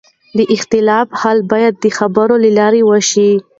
د 0.37 0.39
اختلاف 0.55 1.07
حل 1.21 1.39
باید 1.51 1.73
د 1.83 1.85
خبرو 1.97 2.35
له 2.43 2.49
لارې 2.59 2.81
وشي 2.89 3.31